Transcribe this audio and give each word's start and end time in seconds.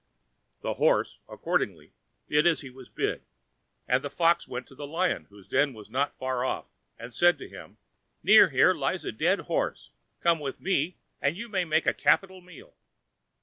The 0.61 0.73
horse, 0.81 1.19
accordingly, 1.29 1.93
did 2.27 2.47
as 2.47 2.61
he 2.61 2.71
was 2.71 2.89
bid, 2.89 3.21
and 3.87 4.03
the 4.03 4.09
fox 4.09 4.47
went 4.47 4.65
to 4.69 4.73
the 4.73 4.87
lion, 4.87 5.27
whose 5.29 5.47
den 5.47 5.73
was 5.73 5.91
not 5.91 6.13
very 6.13 6.17
far 6.17 6.43
off, 6.43 6.65
and 6.97 7.13
said 7.13 7.37
to 7.37 7.47
him, 7.47 7.77
"Near 8.23 8.49
here 8.49 8.73
lies 8.73 9.05
a 9.05 9.11
dead 9.11 9.41
horse; 9.41 9.91
come 10.19 10.39
with 10.39 10.59
me 10.59 10.97
and 11.21 11.37
you 11.37 11.47
may 11.47 11.65
make 11.65 11.85
a 11.85 11.93
capital 11.93 12.41
meal." 12.41 12.73